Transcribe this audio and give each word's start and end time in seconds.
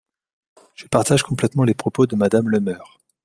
Je 0.73 0.87
partage 0.87 1.21
complètement 1.21 1.63
les 1.63 1.75
propos 1.75 2.07
de 2.07 2.15
Madame 2.15 2.49
Le 2.49 2.59
Meur. 2.59 2.97